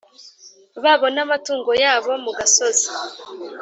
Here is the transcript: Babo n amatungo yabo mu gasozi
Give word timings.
Babo 0.83 1.07
n 1.15 1.17
amatungo 1.25 1.71
yabo 1.83 2.11
mu 2.23 2.31
gasozi 2.37 2.87